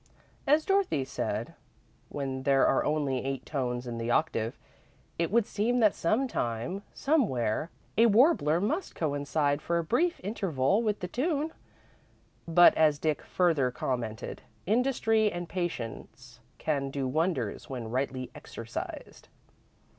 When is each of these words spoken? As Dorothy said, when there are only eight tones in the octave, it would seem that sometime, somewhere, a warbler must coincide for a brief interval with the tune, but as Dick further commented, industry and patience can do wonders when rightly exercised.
As 0.47 0.65
Dorothy 0.65 1.05
said, 1.05 1.53
when 2.09 2.41
there 2.41 2.65
are 2.65 2.83
only 2.83 3.23
eight 3.23 3.45
tones 3.45 3.85
in 3.85 3.99
the 3.99 4.09
octave, 4.09 4.57
it 5.19 5.29
would 5.29 5.45
seem 5.45 5.79
that 5.81 5.93
sometime, 5.93 6.81
somewhere, 6.91 7.69
a 7.95 8.07
warbler 8.07 8.59
must 8.59 8.95
coincide 8.95 9.61
for 9.61 9.77
a 9.77 9.83
brief 9.83 10.19
interval 10.23 10.81
with 10.81 11.01
the 11.01 11.07
tune, 11.07 11.51
but 12.47 12.73
as 12.75 12.97
Dick 12.97 13.21
further 13.21 13.69
commented, 13.69 14.41
industry 14.65 15.31
and 15.31 15.47
patience 15.47 16.39
can 16.57 16.89
do 16.89 17.07
wonders 17.07 17.69
when 17.69 17.91
rightly 17.91 18.31
exercised. 18.33 19.27